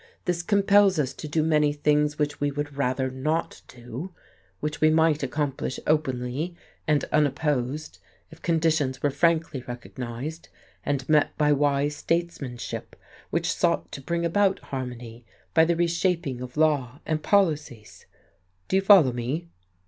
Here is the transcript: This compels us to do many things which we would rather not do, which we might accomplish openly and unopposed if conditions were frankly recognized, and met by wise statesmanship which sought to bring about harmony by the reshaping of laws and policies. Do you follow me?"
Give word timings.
This 0.25 0.41
compels 0.41 0.97
us 0.97 1.13
to 1.13 1.27
do 1.27 1.43
many 1.43 1.71
things 1.71 2.17
which 2.17 2.41
we 2.41 2.49
would 2.49 2.75
rather 2.75 3.11
not 3.11 3.61
do, 3.67 4.11
which 4.59 4.81
we 4.81 4.89
might 4.89 5.21
accomplish 5.21 5.79
openly 5.85 6.55
and 6.87 7.03
unopposed 7.11 7.99
if 8.31 8.41
conditions 8.41 9.03
were 9.03 9.11
frankly 9.11 9.63
recognized, 9.67 10.49
and 10.83 11.07
met 11.07 11.37
by 11.37 11.51
wise 11.51 11.95
statesmanship 11.95 12.95
which 13.29 13.53
sought 13.53 13.91
to 13.91 14.01
bring 14.01 14.25
about 14.25 14.57
harmony 14.73 15.23
by 15.53 15.65
the 15.65 15.75
reshaping 15.75 16.41
of 16.41 16.57
laws 16.57 16.99
and 17.05 17.21
policies. 17.21 18.07
Do 18.69 18.77
you 18.77 18.81
follow 18.81 19.13
me?" 19.13 19.49